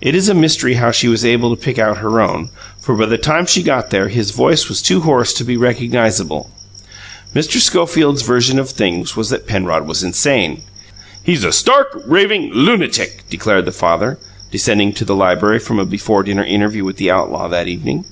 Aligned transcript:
It 0.00 0.16
is 0.16 0.28
a 0.28 0.34
mystery 0.34 0.74
how 0.74 0.90
she 0.90 1.06
was 1.06 1.24
able 1.24 1.54
to 1.54 1.62
pick 1.62 1.78
out 1.78 1.98
her 1.98 2.20
own, 2.20 2.50
for 2.80 2.96
by 2.96 3.06
the 3.06 3.16
time 3.16 3.46
she 3.46 3.62
got 3.62 3.90
there 3.90 4.08
his 4.08 4.32
voice 4.32 4.68
was 4.68 4.82
too 4.82 5.02
hoarse 5.02 5.32
to 5.34 5.44
be 5.44 5.56
recognizable. 5.56 6.50
Mr. 7.32 7.60
Schofield's 7.60 8.22
version 8.22 8.58
of 8.58 8.70
things 8.70 9.14
was 9.14 9.30
that 9.30 9.46
Penrod 9.46 9.86
was 9.86 10.02
insane. 10.02 10.62
"He's 11.22 11.44
a 11.44 11.52
stark, 11.52 12.02
raving 12.08 12.50
lunatic!" 12.52 13.22
declared 13.30 13.66
the 13.66 13.70
father, 13.70 14.18
descending 14.50 14.92
to 14.94 15.04
the 15.04 15.14
library 15.14 15.60
from 15.60 15.78
a 15.78 15.86
before 15.86 16.24
dinner 16.24 16.42
interview 16.42 16.82
with 16.82 16.96
the 16.96 17.12
outlaw, 17.12 17.46
that 17.46 17.68
evening. 17.68 18.04